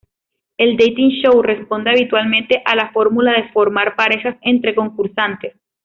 [0.57, 5.53] El "dating show" responde habitualmente a la fórmula de formar parejas entre concursantes.